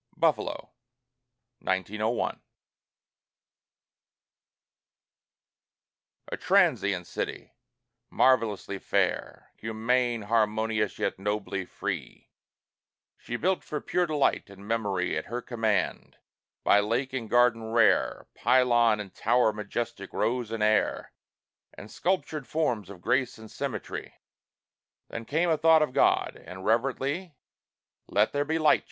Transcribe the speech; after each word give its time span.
BUFFALO 0.17 0.71
A 1.67 2.35
transient 6.37 7.05
city, 7.05 7.53
marvellously 8.09 8.79
fair, 8.79 9.51
Humane, 9.57 10.23
harmonious, 10.23 10.97
yet 10.97 11.19
nobly 11.19 11.65
free, 11.65 12.31
She 13.15 13.35
built 13.35 13.63
for 13.63 13.79
pure 13.79 14.07
delight 14.07 14.49
and 14.49 14.67
memory. 14.67 15.15
At 15.15 15.25
her 15.25 15.39
command, 15.39 16.17
by 16.63 16.79
lake 16.79 17.13
and 17.13 17.29
garden 17.29 17.65
rare, 17.65 18.25
Pylon 18.33 18.99
and 18.99 19.13
tower 19.13 19.53
majestic 19.53 20.13
rose 20.13 20.51
in 20.51 20.63
air, 20.63 21.11
And 21.75 21.91
sculptured 21.91 22.47
forms 22.47 22.89
of 22.89 23.01
grace 23.01 23.37
and 23.37 23.51
symmetry. 23.51 24.15
Then 25.09 25.25
came 25.25 25.51
a 25.51 25.59
thought 25.59 25.83
of 25.83 25.93
God, 25.93 26.41
and, 26.43 26.65
reverently, 26.65 27.35
"Let 28.07 28.31
there 28.31 28.45
be 28.45 28.57
Light!" 28.57 28.79